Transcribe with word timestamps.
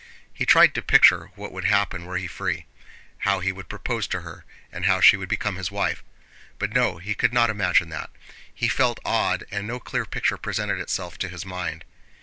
He 0.33 0.47
tried 0.47 0.73
to 0.73 0.81
picture 0.81 1.29
what 1.35 1.51
would 1.51 1.65
happen 1.65 2.07
were 2.07 2.17
he 2.17 2.25
free. 2.25 2.65
How 3.19 3.39
he 3.39 3.51
would 3.51 3.69
propose 3.69 4.07
to 4.07 4.21
her 4.21 4.45
and 4.71 4.85
how 4.87 4.99
she 4.99 5.15
would 5.15 5.29
become 5.29 5.57
his 5.57 5.69
wife. 5.69 6.03
But 6.57 6.73
no, 6.73 6.97
he 6.97 7.13
could 7.13 7.33
not 7.33 7.51
imagine 7.51 7.89
that. 7.89 8.09
He 8.51 8.67
felt 8.67 8.99
awed, 9.05 9.43
and 9.51 9.67
no 9.67 9.79
clear 9.79 10.07
picture 10.07 10.37
presented 10.37 10.79
itself 10.79 11.19
to 11.19 11.29
his 11.29 11.45
mind. 11.45 11.85